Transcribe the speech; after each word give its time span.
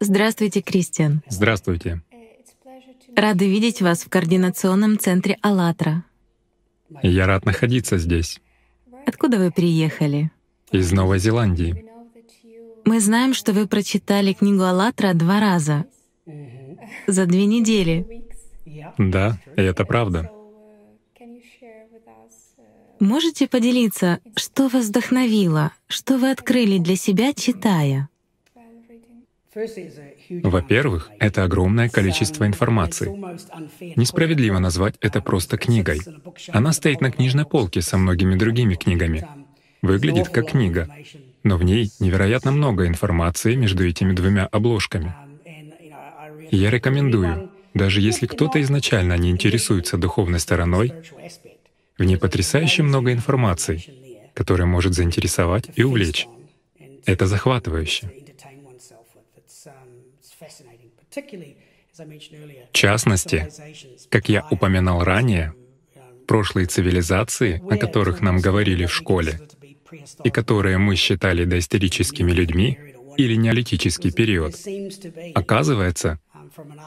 Здравствуйте, 0.00 0.60
Кристиан. 0.60 1.22
Здравствуйте. 1.28 2.02
Рады 3.14 3.48
видеть 3.48 3.80
вас 3.80 4.02
в 4.02 4.08
координационном 4.10 4.98
центре 4.98 5.38
«АЛЛАТРА». 5.40 6.04
Я 7.02 7.26
рад 7.26 7.44
находиться 7.44 7.98
здесь, 7.98 8.40
Откуда 9.06 9.38
вы 9.38 9.50
приехали? 9.50 10.30
из 10.70 10.92
Новой 10.92 11.18
Зеландии. 11.18 11.84
Мы 12.84 13.00
знаем, 13.00 13.34
что 13.34 13.52
вы 13.52 13.66
прочитали 13.66 14.32
книгу 14.32 14.62
«АЛЛАТРА» 14.62 15.14
два 15.14 15.40
раза 15.40 15.86
за 17.06 17.26
две 17.26 17.46
недели. 17.46 18.26
Да, 18.98 19.38
это 19.56 19.84
правда. 19.84 20.30
Можете 23.00 23.46
поделиться, 23.46 24.20
что 24.36 24.68
вас 24.68 24.86
вдохновило, 24.88 25.72
что 25.86 26.18
вы 26.18 26.30
открыли 26.30 26.78
для 26.78 26.96
себя, 26.96 27.32
читая? 27.32 28.08
Во-первых, 30.28 31.10
это 31.18 31.44
огромное 31.44 31.88
количество 31.88 32.46
информации. 32.46 33.08
Несправедливо 33.96 34.58
назвать 34.58 34.96
это 35.00 35.20
просто 35.20 35.56
книгой. 35.56 36.00
Она 36.48 36.72
стоит 36.72 37.00
на 37.00 37.10
книжной 37.10 37.46
полке 37.46 37.80
со 37.80 37.96
многими 37.96 38.34
другими 38.34 38.74
книгами. 38.74 39.26
Выглядит 39.82 40.28
как 40.28 40.50
книга, 40.50 40.88
но 41.42 41.56
в 41.56 41.62
ней 41.62 41.90
невероятно 42.00 42.52
много 42.52 42.86
информации 42.86 43.54
между 43.54 43.86
этими 43.86 44.12
двумя 44.12 44.46
обложками. 44.46 45.14
Я 46.50 46.70
рекомендую, 46.70 47.50
даже 47.74 48.00
если 48.00 48.26
кто-то 48.26 48.60
изначально 48.62 49.16
не 49.16 49.30
интересуется 49.30 49.96
духовной 49.96 50.40
стороной, 50.40 50.92
в 51.98 52.04
ней 52.04 52.18
потрясающе 52.18 52.82
много 52.82 53.12
информации, 53.12 53.82
которая 54.34 54.66
может 54.66 54.94
заинтересовать 54.94 55.70
и 55.76 55.82
увлечь. 55.82 56.26
Это 57.06 57.26
захватывающе. 57.26 58.10
В 61.98 62.72
частности, 62.72 63.48
как 64.10 64.28
я 64.28 64.46
упоминал 64.50 65.02
ранее, 65.02 65.54
прошлые 66.26 66.66
цивилизации, 66.66 67.62
о 67.70 67.76
которых 67.76 68.20
нам 68.20 68.38
говорили 68.38 68.86
в 68.86 68.92
школе, 68.92 69.40
и 70.24 70.30
которые 70.30 70.78
мы 70.78 70.96
считали 70.96 71.44
доисторическими 71.44 72.32
людьми 72.32 72.78
или 73.16 73.34
неолитический 73.34 74.12
период, 74.12 74.54
оказывается, 75.34 76.18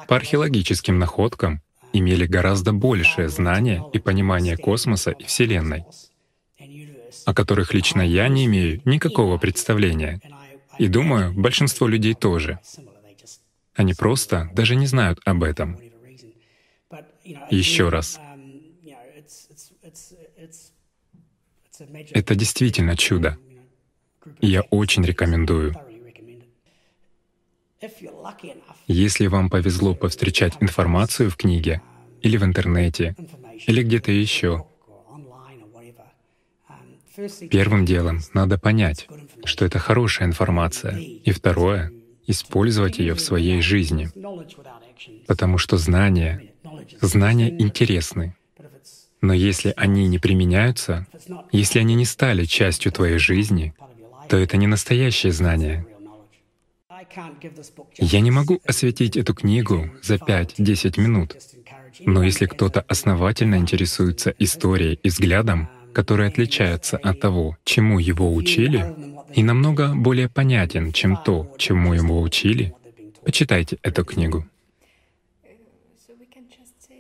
по 0.08 0.16
археологическим 0.16 1.00
находкам 1.00 1.62
имели 1.94 2.26
гораздо 2.26 2.72
большее 2.72 3.30
знание 3.30 3.84
и 3.94 4.00
понимание 4.00 4.58
космоса 4.58 5.12
и 5.12 5.24
Вселенной, 5.24 5.86
о 7.26 7.34
которых 7.34 7.74
лично 7.74 8.02
я 8.02 8.28
не 8.28 8.46
имею 8.46 8.82
никакого 8.86 9.38
представления. 9.38 10.22
И 10.78 10.88
думаю, 10.88 11.34
большинство 11.34 11.88
людей 11.88 12.14
тоже. 12.14 12.60
Они 13.80 13.94
просто 13.94 14.50
даже 14.54 14.76
не 14.76 14.88
знают 14.88 15.22
об 15.24 15.42
этом. 15.42 15.80
Еще 17.50 17.88
раз. 17.88 18.20
Это 22.12 22.36
действительно 22.36 22.98
чудо. 22.98 23.38
Я 24.42 24.64
очень 24.64 25.06
рекомендую. 25.06 25.74
Если 28.88 29.28
вам 29.28 29.50
повезло 29.50 29.96
повстречать 29.96 30.58
информацию 30.60 31.32
в 31.32 31.38
книге 31.38 31.82
или 32.22 32.36
в 32.36 32.44
интернете, 32.44 33.16
или 33.66 33.82
где-то 33.82 34.12
еще, 34.12 34.68
первым 37.50 37.86
делом 37.86 38.20
надо 38.34 38.60
понять, 38.60 39.08
что 39.46 39.64
это 39.64 39.80
хорошая 39.80 40.28
информация. 40.28 40.98
И 40.98 41.32
второе— 41.32 41.94
использовать 42.30 43.00
ее 43.00 43.16
в 43.16 43.20
своей 43.20 43.62
жизни. 43.62 44.10
Потому 45.26 45.58
что 45.58 45.78
знания, 45.78 46.54
знания 47.02 47.50
интересны. 47.50 48.36
Но 49.22 49.34
если 49.34 49.74
они 49.76 50.08
не 50.08 50.20
применяются, 50.20 51.08
если 51.52 51.80
они 51.80 51.96
не 51.96 52.06
стали 52.06 52.46
частью 52.46 52.92
твоей 52.92 53.18
жизни, 53.18 53.74
то 54.30 54.38
это 54.38 54.58
не 54.58 54.68
настоящее 54.68 55.34
знание. 55.34 55.86
Я 57.98 58.20
не 58.20 58.32
могу 58.32 58.62
осветить 58.64 59.18
эту 59.18 59.34
книгу 59.34 59.90
за 60.04 60.16
5-10 60.16 61.02
минут, 61.02 61.36
но 62.06 62.24
если 62.24 62.46
кто-то 62.46 62.82
основательно 62.82 63.56
интересуется 63.56 64.34
историей 64.38 65.00
и 65.02 65.10
взглядом, 65.10 65.68
который 65.94 66.28
отличается 66.28 66.98
от 66.98 67.20
того, 67.20 67.58
чему 67.64 68.00
его 68.00 68.34
учили, 68.34 68.96
и 69.34 69.44
намного 69.44 69.94
более 69.96 70.30
понятен, 70.30 70.92
чем 70.92 71.18
то, 71.18 71.54
чему 71.58 71.94
его 71.94 72.22
учили, 72.22 72.74
почитайте 73.24 73.78
эту 73.84 74.06
книгу. 74.06 74.46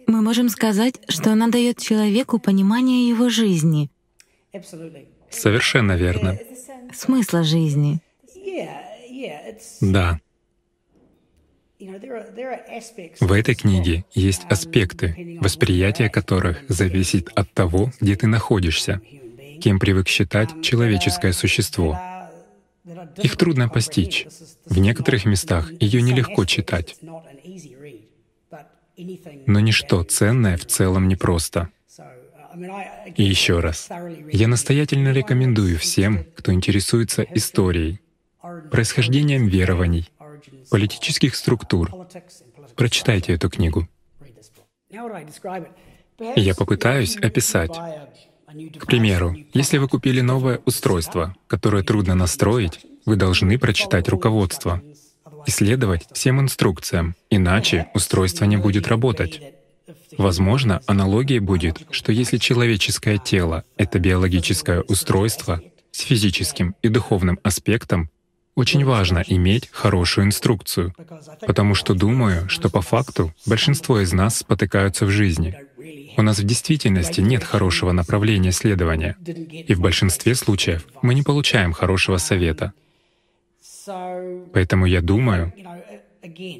Мы 0.07 0.21
можем 0.21 0.49
сказать, 0.49 0.95
что 1.07 1.31
она 1.31 1.47
дает 1.49 1.77
человеку 1.77 2.39
понимание 2.39 3.07
его 3.07 3.29
жизни, 3.29 3.89
Совершенно 5.29 5.93
верно. 5.95 6.39
смысла 6.93 7.43
жизни. 7.43 7.99
Да. 9.81 10.19
В 11.79 13.31
этой 13.31 13.55
книге 13.55 14.03
есть 14.13 14.41
аспекты, 14.49 15.37
восприятие 15.39 16.09
которых 16.09 16.63
зависит 16.67 17.29
от 17.35 17.53
того, 17.53 17.91
где 18.01 18.17
ты 18.17 18.27
находишься, 18.27 19.01
кем 19.61 19.79
привык 19.79 20.09
считать 20.09 20.61
человеческое 20.61 21.31
существо. 21.31 21.97
Их 23.23 23.37
трудно 23.37 23.69
постичь. 23.69 24.27
В 24.65 24.77
некоторых 24.79 25.23
местах 25.23 25.71
ее 25.79 26.01
нелегко 26.01 26.43
читать. 26.43 26.97
Но 29.45 29.59
ничто 29.61 30.03
ценное 30.03 30.57
в 30.57 30.65
целом 30.65 31.07
непросто. 31.07 31.69
И 33.15 33.23
еще 33.23 33.61
раз, 33.61 33.89
я 34.33 34.49
настоятельно 34.49 35.13
рекомендую 35.13 35.77
всем, 35.77 36.25
кто 36.35 36.51
интересуется 36.51 37.23
историей, 37.23 38.01
происхождением 38.69 39.47
верований, 39.47 40.09
политических 40.69 41.35
структур, 41.35 41.91
прочитайте 42.75 43.33
эту 43.33 43.49
книгу. 43.49 43.87
Я 46.35 46.55
попытаюсь 46.55 47.15
описать. 47.17 47.77
К 48.79 48.87
примеру, 48.87 49.35
если 49.53 49.77
вы 49.77 49.87
купили 49.87 50.21
новое 50.21 50.59
устройство, 50.65 51.35
которое 51.47 51.83
трудно 51.83 52.15
настроить, 52.15 52.79
вы 53.05 53.15
должны 53.15 53.59
прочитать 53.59 54.09
руководство 54.09 54.81
и 55.45 55.51
следовать 55.51 56.07
всем 56.13 56.41
инструкциям, 56.41 57.15
иначе 57.29 57.87
устройство 57.93 58.45
не 58.45 58.57
будет 58.57 58.87
работать. 58.87 59.41
Возможно, 60.17 60.81
аналогия 60.87 61.39
будет, 61.39 61.83
что 61.91 62.11
если 62.11 62.37
человеческое 62.37 63.19
тело— 63.19 63.63
это 63.77 63.99
биологическое 63.99 64.81
устройство 64.81 65.61
с 65.91 66.01
физическим 66.01 66.75
и 66.81 66.89
духовным 66.89 67.39
аспектом, 67.43 68.09
очень 68.59 68.83
важно 68.83 69.23
иметь 69.25 69.69
хорошую 69.71 70.27
инструкцию, 70.27 70.93
потому 71.47 71.75
что 71.75 71.93
думаю, 71.93 72.49
что 72.49 72.69
по 72.69 72.81
факту 72.81 73.33
большинство 73.45 74.01
из 74.01 74.11
нас 74.11 74.39
спотыкаются 74.39 75.05
в 75.05 75.09
жизни. 75.09 75.55
У 76.17 76.21
нас 76.21 76.39
в 76.39 76.43
действительности 76.43 77.21
нет 77.21 77.43
хорошего 77.43 77.93
направления 77.93 78.51
следования, 78.51 79.15
и 79.69 79.73
в 79.73 79.79
большинстве 79.79 80.35
случаев 80.35 80.85
мы 81.01 81.13
не 81.15 81.23
получаем 81.23 81.71
хорошего 81.71 82.17
совета. 82.17 82.73
Поэтому 84.53 84.85
я 84.85 85.01
думаю, 85.01 85.53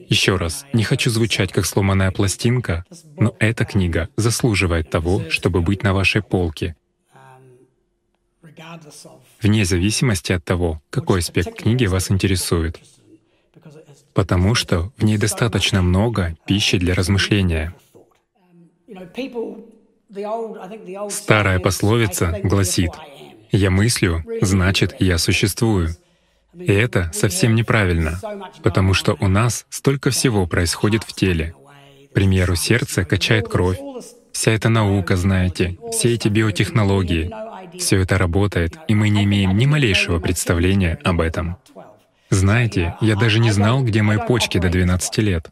еще 0.09 0.37
раз, 0.37 0.65
не 0.71 0.83
хочу 0.83 1.09
звучать 1.09 1.51
как 1.51 1.65
сломанная 1.65 2.11
пластинка, 2.11 2.85
но 3.17 3.35
эта 3.39 3.65
книга 3.65 4.07
заслуживает 4.15 4.89
того, 4.89 5.29
чтобы 5.29 5.61
быть 5.61 5.83
на 5.83 5.93
вашей 5.93 6.21
полке, 6.21 6.75
вне 9.41 9.65
зависимости 9.65 10.31
от 10.31 10.43
того, 10.43 10.81
какой 10.89 11.19
аспект 11.19 11.55
книги 11.61 11.85
вас 11.85 12.11
интересует, 12.11 12.79
потому 14.13 14.55
что 14.55 14.91
в 14.97 15.03
ней 15.03 15.17
достаточно 15.17 15.81
много 15.81 16.35
пищи 16.45 16.77
для 16.77 16.93
размышления. 16.93 17.73
Старая 21.09 21.59
пословица 21.59 22.39
гласит 22.43 22.91
«Я 23.51 23.69
мыслю, 23.69 24.23
значит, 24.41 24.95
я 24.99 25.17
существую». 25.17 25.95
И 26.55 26.71
это 26.71 27.11
совсем 27.13 27.53
неправильно, 27.53 28.19
потому 28.63 28.93
что 28.95 29.15
у 29.19 29.27
нас 29.27 29.65
столько 29.69 30.09
всего 30.09 30.47
происходит 30.47 31.03
в 31.03 31.13
теле. 31.13 31.53
К 32.09 32.13
примеру, 32.13 32.55
сердце 32.55 33.05
качает 33.05 33.47
кровь, 33.47 33.77
вся 34.33 34.51
эта 34.51 34.67
наука, 34.69 35.15
знаете, 35.15 35.77
все 35.91 36.13
эти 36.15 36.27
биотехнологии, 36.27 37.31
все 37.77 38.01
это 38.01 38.17
работает, 38.17 38.77
и 38.87 38.95
мы 38.95 39.09
не 39.09 39.23
имеем 39.23 39.57
ни 39.57 39.65
малейшего 39.65 40.19
представления 40.19 40.97
об 41.03 41.21
этом. 41.21 41.57
Знаете, 42.29 42.95
я 43.01 43.15
даже 43.15 43.39
не 43.39 43.51
знал, 43.51 43.83
где 43.83 44.01
мои 44.01 44.17
почки 44.17 44.59
до 44.59 44.69
12 44.69 45.17
лет. 45.19 45.49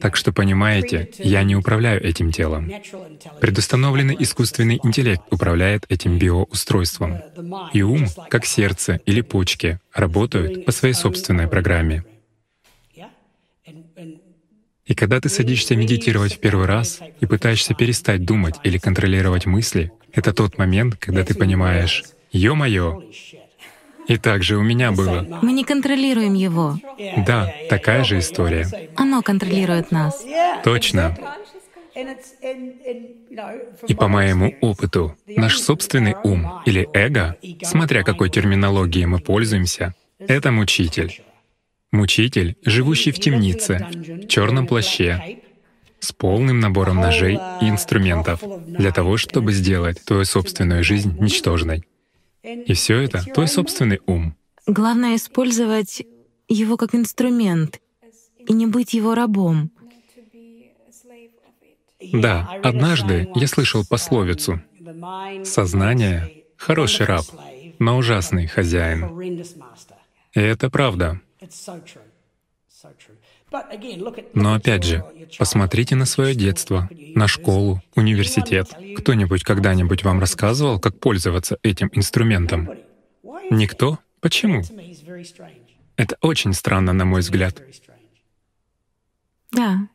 Так 0.00 0.16
что, 0.16 0.32
понимаете, 0.32 1.10
я 1.18 1.42
не 1.42 1.54
управляю 1.54 2.02
этим 2.02 2.32
телом. 2.32 2.72
Предустановленный 3.40 4.16
искусственный 4.18 4.80
интеллект 4.82 5.22
управляет 5.30 5.84
этим 5.90 6.18
биоустройством. 6.18 7.18
И 7.74 7.82
ум, 7.82 8.06
как 8.30 8.46
сердце 8.46 9.00
или 9.04 9.20
почки, 9.20 9.78
работают 9.92 10.64
по 10.64 10.72
своей 10.72 10.94
собственной 10.94 11.48
программе. 11.48 12.04
И 14.90 14.94
когда 14.94 15.20
ты 15.20 15.28
садишься 15.28 15.76
медитировать 15.76 16.34
в 16.34 16.40
первый 16.40 16.66
раз 16.66 16.98
и 17.20 17.26
пытаешься 17.26 17.74
перестать 17.74 18.24
думать 18.24 18.56
или 18.64 18.76
контролировать 18.76 19.46
мысли, 19.46 19.92
это 20.12 20.32
тот 20.32 20.58
момент, 20.58 20.96
когда 20.98 21.24
ты 21.24 21.36
понимаешь, 21.36 22.02
ё-моё, 22.32 23.00
и 24.08 24.16
так 24.16 24.42
же 24.42 24.56
у 24.56 24.62
меня 24.62 24.90
было. 24.90 25.24
Мы 25.42 25.52
не 25.52 25.62
контролируем 25.62 26.34
его. 26.34 26.76
Да, 27.24 27.54
такая 27.68 28.02
же 28.02 28.18
история. 28.18 28.66
Оно 28.96 29.22
контролирует 29.22 29.92
нас. 29.92 30.24
Точно. 30.64 31.16
И 33.86 33.94
по 33.94 34.08
моему 34.08 34.56
опыту, 34.60 35.16
наш 35.28 35.60
собственный 35.60 36.16
ум 36.24 36.62
или 36.66 36.88
эго, 36.94 37.36
смотря 37.62 38.02
какой 38.02 38.28
терминологией 38.28 39.06
мы 39.06 39.20
пользуемся, 39.20 39.94
это 40.18 40.50
мучитель. 40.50 41.22
Мучитель, 41.92 42.56
живущий 42.64 43.10
в 43.10 43.18
темнице, 43.18 43.86
в 43.90 44.28
черном 44.28 44.66
плаще, 44.66 45.40
с 45.98 46.12
полным 46.12 46.60
набором 46.60 46.96
ножей 46.96 47.38
и 47.60 47.68
инструментов 47.68 48.42
для 48.66 48.92
того, 48.92 49.16
чтобы 49.16 49.52
сделать 49.52 50.04
твою 50.04 50.24
собственную 50.24 50.84
жизнь 50.84 51.16
ничтожной. 51.18 51.84
И 52.42 52.72
все 52.74 53.00
это— 53.00 53.22
твой 53.34 53.48
собственный 53.48 54.00
ум. 54.06 54.34
Главное— 54.66 55.16
использовать 55.16 56.02
его 56.48 56.76
как 56.76 56.94
инструмент 56.94 57.80
и 58.38 58.52
не 58.52 58.66
быть 58.66 58.94
его 58.94 59.14
рабом. 59.14 59.70
Да, 62.12 62.48
однажды 62.62 63.28
я 63.34 63.46
слышал 63.46 63.84
пословицу 63.86 64.62
«Сознание— 65.44 66.44
хороший 66.56 67.06
раб, 67.06 67.24
но 67.78 67.98
ужасный 67.98 68.46
хозяин». 68.46 69.44
И 70.32 70.40
это 70.40 70.70
правда. 70.70 71.20
Но 74.32 74.54
опять 74.54 74.84
же, 74.84 75.04
посмотрите 75.38 75.96
на 75.96 76.06
свое 76.06 76.34
детство, 76.34 76.88
на 77.14 77.28
школу, 77.28 77.82
университет. 77.94 78.68
Кто-нибудь 78.96 79.42
когда-нибудь 79.42 80.04
вам 80.04 80.20
рассказывал, 80.20 80.78
как 80.78 80.98
пользоваться 80.98 81.58
этим 81.62 81.90
инструментом? 81.92 82.70
Никто? 83.50 83.98
Почему? 84.20 84.62
Это 85.96 86.16
очень 86.22 86.54
странно, 86.54 86.92
на 86.92 87.04
мой 87.04 87.20
взгляд. 87.20 87.60
Да. 89.52 89.88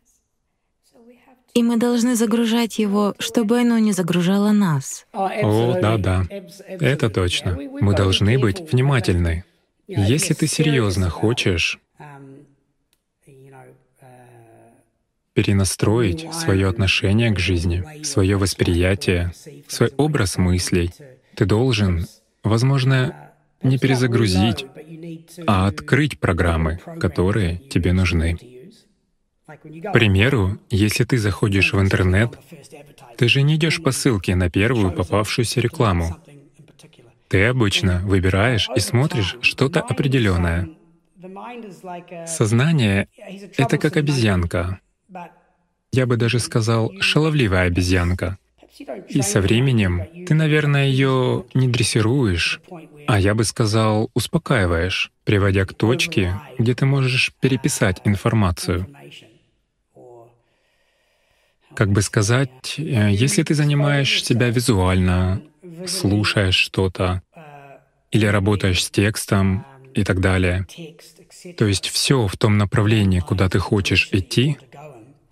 И 1.53 1.63
мы 1.63 1.77
должны 1.77 2.15
загружать 2.15 2.79
его, 2.79 3.15
чтобы 3.17 3.61
оно 3.61 3.79
не 3.79 3.93
загружало 3.93 4.51
нас. 4.51 5.07
О, 5.13 5.79
да, 5.81 5.97
да. 5.97 6.25
Это 6.29 7.09
точно. 7.09 7.57
Мы 7.79 7.95
должны 7.95 8.37
быть 8.37 8.71
внимательны. 8.71 9.45
Если 9.87 10.33
ты 10.33 10.47
серьезно 10.47 11.09
хочешь 11.09 11.79
перенастроить 15.33 16.33
свое 16.33 16.67
отношение 16.67 17.29
к 17.31 17.39
жизни, 17.39 18.03
свое 18.03 18.37
восприятие, 18.37 19.33
свой 19.67 19.91
образ 19.97 20.37
мыслей. 20.37 20.91
Ты 21.35 21.45
должен, 21.45 22.07
возможно, 22.41 23.31
не 23.61 23.77
перезагрузить, 23.77 24.65
а 25.45 25.67
открыть 25.67 26.19
программы, 26.19 26.79
которые 26.99 27.57
тебе 27.57 27.91
нужны. 27.91 28.37
К 29.45 29.91
примеру, 29.91 30.57
если 30.69 31.03
ты 31.03 31.17
заходишь 31.17 31.73
в 31.73 31.79
интернет, 31.81 32.39
ты 33.17 33.27
же 33.27 33.41
не 33.41 33.55
идешь 33.55 33.83
по 33.83 33.91
ссылке 33.91 34.35
на 34.35 34.49
первую 34.49 34.91
попавшуюся 34.91 35.59
рекламу. 35.59 36.15
Ты 37.35 37.47
обычно 37.47 37.99
выбираешь 38.05 38.69
и 38.73 38.79
смотришь 38.79 39.35
что-то 39.41 39.81
определенное. 39.81 40.69
Сознание— 42.25 43.09
это 43.57 43.77
как 43.77 43.97
обезьянка 43.97 44.79
я 45.95 46.05
бы 46.05 46.17
даже 46.17 46.39
сказал, 46.39 46.93
шаловливая 46.99 47.67
обезьянка. 47.67 48.37
И 49.07 49.21
со 49.21 49.39
временем 49.39 50.05
ты, 50.27 50.33
наверное, 50.33 50.87
ее 50.87 51.45
не 51.53 51.67
дрессируешь, 51.67 52.59
а 53.07 53.19
я 53.19 53.33
бы 53.33 53.43
сказал, 53.45 54.09
успокаиваешь, 54.13 55.11
приводя 55.23 55.65
к 55.65 55.73
точке, 55.73 56.39
где 56.59 56.75
ты 56.75 56.85
можешь 56.85 57.31
переписать 57.39 58.01
информацию. 58.03 58.87
Как 61.73 61.89
бы 61.91 62.01
сказать, 62.01 62.75
э, 62.77 63.11
если 63.11 63.43
ты 63.43 63.53
занимаешь 63.53 64.23
себя 64.23 64.49
визуально, 64.49 65.41
слушаешь 65.87 66.55
что-то, 66.55 67.21
или 68.11 68.25
работаешь 68.25 68.83
с 68.83 68.89
текстом 68.89 69.65
и 69.93 70.03
так 70.03 70.19
далее, 70.19 70.67
то 71.57 71.65
есть 71.65 71.89
все 71.89 72.27
в 72.27 72.37
том 72.37 72.57
направлении, 72.57 73.19
куда 73.19 73.49
ты 73.49 73.59
хочешь 73.59 74.09
идти, 74.11 74.57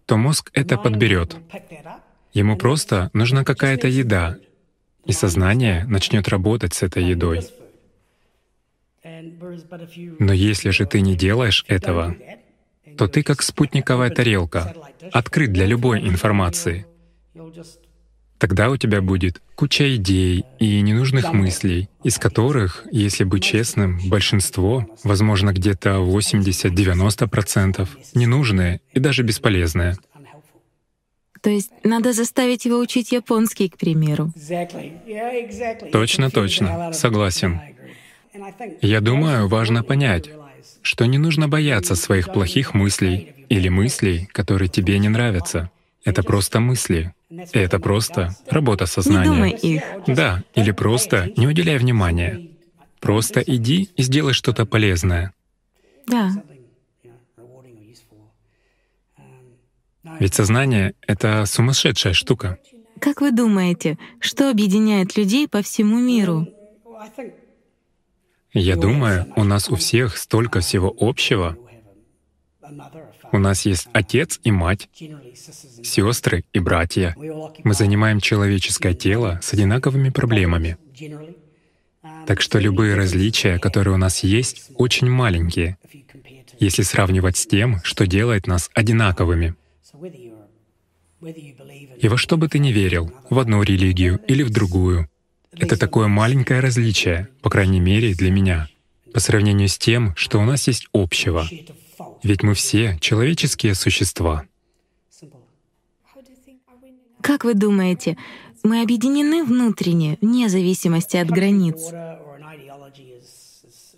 то 0.05 0.17
мозг 0.17 0.49
это 0.53 0.77
подберет. 0.77 1.37
Ему 2.33 2.57
просто 2.57 3.09
нужна 3.13 3.43
какая-то 3.43 3.87
еда, 3.87 4.37
и 5.05 5.11
сознание 5.11 5.85
начнет 5.85 6.27
работать 6.27 6.73
с 6.73 6.83
этой 6.83 7.03
едой. 7.03 7.47
Но 10.19 10.33
если 10.33 10.69
же 10.69 10.85
ты 10.85 11.01
не 11.01 11.15
делаешь 11.15 11.65
этого, 11.67 12.15
то 12.97 13.07
ты 13.07 13.23
как 13.23 13.41
спутниковая 13.41 14.09
тарелка, 14.09 14.73
открыт 15.11 15.51
для 15.51 15.65
любой 15.65 16.07
информации. 16.07 16.85
Тогда 18.43 18.69
у 18.69 18.75
тебя 18.75 19.01
будет 19.01 19.41
куча 19.55 19.95
идей 19.95 20.43
и 20.59 20.81
ненужных 20.81 21.31
мыслей, 21.31 21.87
из 22.03 22.17
которых, 22.17 22.85
если 22.91 23.23
быть 23.23 23.41
честным, 23.41 24.01
большинство, 24.09 24.85
возможно, 25.05 25.53
где-то 25.53 25.91
80-90%, 26.05 27.87
ненужные 28.15 28.81
и 28.91 28.99
даже 28.99 29.23
бесполезные. 29.23 29.95
То 31.39 31.51
есть 31.51 31.71
надо 31.85 32.11
заставить 32.11 32.65
его 32.65 32.79
учить 32.79 33.13
японский, 33.13 33.69
к 33.69 33.77
примеру. 33.77 34.33
Точно, 35.93 36.29
точно. 36.29 36.91
Согласен. 36.91 37.61
Я 38.81 38.99
думаю, 38.99 39.47
важно 39.47 39.83
понять, 39.83 40.29
что 40.81 41.05
не 41.05 41.17
нужно 41.17 41.47
бояться 41.47 41.95
своих 41.95 42.33
плохих 42.33 42.73
мыслей 42.73 43.45
или 43.47 43.69
мыслей, 43.69 44.27
которые 44.33 44.67
тебе 44.67 44.99
не 44.99 45.07
нравятся. 45.07 45.71
Это 46.03 46.23
просто 46.23 46.59
мысли. 46.59 47.13
Это 47.53 47.79
просто 47.79 48.35
работа 48.49 48.85
сознания. 48.85 49.29
Не 49.29 49.35
думай 49.35 49.51
их. 49.51 49.83
Да, 50.07 50.43
или 50.55 50.71
просто 50.71 51.31
не 51.37 51.47
уделяй 51.47 51.77
внимания. 51.77 52.49
Просто 52.99 53.41
иди 53.41 53.89
и 53.95 54.03
сделай 54.03 54.33
что-то 54.33 54.65
полезное. 54.65 55.33
Да. 56.07 56.31
Ведь 60.19 60.33
сознание— 60.33 60.93
это 61.07 61.45
сумасшедшая 61.45 62.13
штука. 62.13 62.57
Как 62.99 63.21
вы 63.21 63.31
думаете, 63.31 63.97
что 64.19 64.49
объединяет 64.49 65.17
людей 65.17 65.47
по 65.47 65.61
всему 65.61 65.99
миру? 65.99 66.47
Я 68.53 68.75
думаю, 68.75 69.25
у 69.35 69.43
нас 69.43 69.69
у 69.69 69.75
всех 69.75 70.17
столько 70.17 70.59
всего 70.59 70.93
общего, 70.97 71.57
у 73.31 73.37
нас 73.37 73.65
есть 73.65 73.87
отец 73.93 74.39
и 74.43 74.51
мать, 74.51 74.89
сестры 75.83 76.43
и 76.53 76.59
братья. 76.59 77.15
Мы 77.63 77.73
занимаем 77.73 78.19
человеческое 78.19 78.93
тело 78.93 79.39
с 79.41 79.53
одинаковыми 79.53 80.09
проблемами. 80.09 80.77
Так 82.25 82.41
что 82.41 82.59
любые 82.59 82.95
различия, 82.95 83.59
которые 83.59 83.95
у 83.95 83.97
нас 83.97 84.23
есть, 84.23 84.69
очень 84.75 85.09
маленькие, 85.09 85.77
если 86.59 86.83
сравнивать 86.83 87.37
с 87.37 87.47
тем, 87.47 87.81
что 87.83 88.07
делает 88.07 88.47
нас 88.47 88.69
одинаковыми. 88.73 89.55
И 92.01 92.07
во 92.07 92.17
что 92.17 92.37
бы 92.37 92.47
ты 92.47 92.59
ни 92.59 92.71
верил, 92.71 93.11
в 93.29 93.39
одну 93.39 93.63
религию 93.63 94.19
или 94.27 94.43
в 94.43 94.49
другую, 94.49 95.09
это 95.51 95.77
такое 95.77 96.07
маленькое 96.07 96.59
различие, 96.59 97.29
по 97.41 97.49
крайней 97.49 97.79
мере 97.79 98.13
для 98.13 98.31
меня, 98.31 98.67
по 99.13 99.19
сравнению 99.19 99.67
с 99.67 99.77
тем, 99.77 100.13
что 100.15 100.39
у 100.39 100.45
нас 100.45 100.67
есть 100.67 100.87
общего, 100.93 101.47
ведь 102.23 102.43
мы 102.43 102.53
все 102.53 102.97
человеческие 102.99 103.75
существа. 103.75 104.45
Как 107.21 107.45
вы 107.45 107.53
думаете, 107.53 108.17
мы 108.63 108.81
объединены 108.81 109.43
внутренне, 109.43 110.17
вне 110.21 110.49
зависимости 110.49 111.17
от 111.17 111.29
границ? 111.29 111.91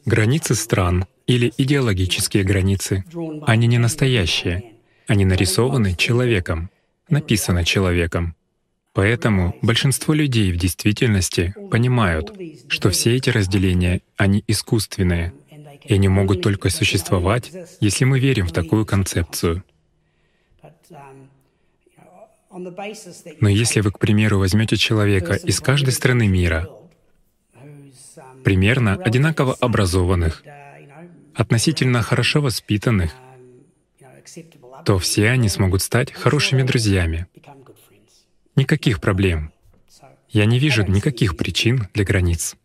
Границы 0.06 0.54
стран 0.54 1.06
или 1.26 1.52
идеологические 1.58 2.44
границы, 2.44 3.04
они 3.48 3.68
не 3.68 3.80
настоящие. 3.80 4.74
Они 5.08 5.26
нарисованы 5.26 5.96
человеком, 5.96 6.70
написаны 7.10 7.64
человеком. 7.64 8.36
Поэтому 8.94 9.56
большинство 9.62 10.14
людей 10.14 10.52
в 10.52 10.58
действительности 10.58 11.54
понимают, 11.70 12.32
что 12.70 12.90
все 12.90 13.16
эти 13.16 13.30
разделения, 13.30 14.02
они 14.18 14.44
искусственные— 14.48 15.34
и 15.88 15.94
они 15.94 16.08
могут 16.08 16.42
только 16.42 16.70
существовать, 16.70 17.52
если 17.80 18.06
мы 18.06 18.20
верим 18.20 18.48
в 18.48 18.52
такую 18.52 18.86
концепцию. 18.86 19.64
Но 23.42 23.50
если 23.50 23.82
вы, 23.82 23.92
к 23.92 24.00
примеру, 24.00 24.40
возьмете 24.40 24.78
человека 24.78 25.34
из 25.34 25.60
каждой 25.60 25.92
страны 25.92 26.28
мира, 26.28 26.70
примерно 28.44 28.96
одинаково 28.96 29.56
образованных, 29.60 30.44
относительно 31.34 32.02
хорошо 32.02 32.42
воспитанных, 32.42 33.12
то 34.86 35.00
все 35.00 35.30
они 35.30 35.50
смогут 35.50 35.82
стать 35.82 36.14
хорошими 36.14 36.64
друзьями. 36.64 37.28
Никаких 38.56 39.02
проблем. 39.02 39.52
Я 40.30 40.46
не 40.46 40.60
вижу 40.60 40.84
никаких 40.84 41.36
причин 41.36 41.88
для 41.94 42.06
границ. 42.06 42.56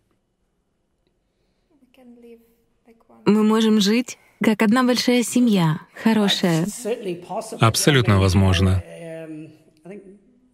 Мы 3.27 3.43
можем 3.43 3.81
жить 3.81 4.19
как 4.43 4.63
одна 4.63 4.83
большая 4.83 5.23
семья, 5.23 5.81
хорошая. 6.03 6.67
Абсолютно 7.61 8.19
возможно. 8.19 8.83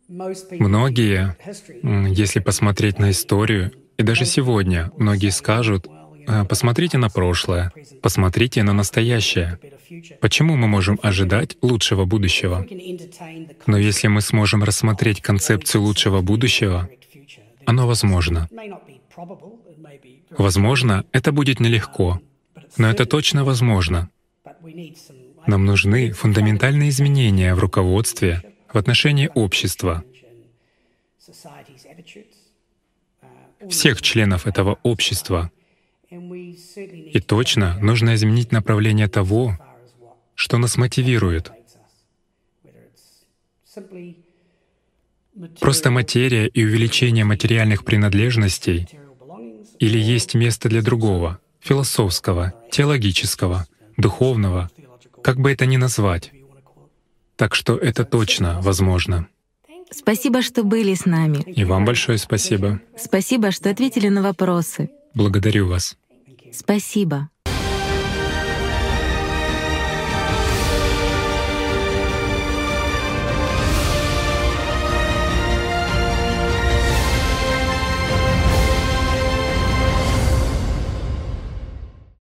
Многие, 0.09 1.37
если 2.13 2.41
посмотреть 2.41 2.99
на 2.99 3.11
историю, 3.11 3.73
и 3.97 4.03
даже 4.03 4.25
сегодня 4.25 4.93
многие 4.97 5.31
скажут, 5.31 5.87
«А, 6.29 6.45
посмотрите 6.45 6.99
на 6.99 7.09
прошлое, 7.09 7.73
посмотрите 8.03 8.63
на 8.63 8.73
настоящее. 8.73 9.59
Почему 10.21 10.57
мы 10.57 10.67
можем 10.67 10.99
ожидать 11.03 11.57
лучшего 11.63 12.05
будущего? 12.05 12.67
Но 13.67 13.79
если 13.79 14.09
мы 14.09 14.21
сможем 14.21 14.65
рассмотреть 14.65 15.21
концепцию 15.23 15.83
лучшего 15.83 16.23
будущего, 16.23 16.89
оно 17.65 17.87
возможно. 17.87 18.49
Возможно, 20.31 21.05
это 21.13 21.33
будет 21.33 21.61
нелегко, 21.61 22.21
но 22.77 22.91
это 22.91 23.07
точно 23.07 23.45
возможно. 23.45 24.11
Нам 25.47 25.65
нужны 25.65 26.13
фундаментальные 26.13 26.91
изменения 26.91 27.55
в 27.55 27.59
руководстве, 27.59 28.43
в 28.73 28.79
отношении 28.79 29.31
общества, 29.35 30.05
всех 33.71 34.03
членов 34.03 34.47
этого 34.47 34.79
общества. 34.83 35.51
И 36.11 37.21
точно 37.21 37.79
нужно 37.81 38.15
изменить 38.15 38.53
направление 38.53 39.09
того, 39.09 39.59
что 40.35 40.59
нас 40.59 40.77
мотивирует. 40.77 41.51
Просто 45.61 45.91
материя 45.91 46.47
и 46.47 46.65
увеличение 46.65 47.25
материальных 47.25 47.85
принадлежностей 47.85 48.89
или 49.79 49.99
есть 49.99 50.35
место 50.35 50.69
для 50.69 50.83
другого, 50.83 51.41
философского, 51.67 52.55
теологического, 52.71 53.67
духовного, 53.97 54.71
как 55.23 55.39
бы 55.39 55.53
это 55.53 55.67
ни 55.67 55.77
назвать. 55.77 56.33
Так 57.37 57.55
что 57.55 57.77
это 57.77 58.05
точно 58.05 58.61
возможно. 58.63 59.27
Спасибо, 59.91 60.43
что 60.43 60.63
были 60.65 60.95
с 60.95 61.05
нами. 61.05 61.39
И 61.43 61.65
вам 61.65 61.85
большое 61.85 62.19
спасибо. 62.19 62.81
Спасибо, 62.97 63.51
что 63.51 63.71
ответили 63.71 64.09
на 64.09 64.23
вопросы. 64.23 64.91
Благодарю 65.15 65.69
вас. 65.69 65.97
Спасибо. 66.53 67.29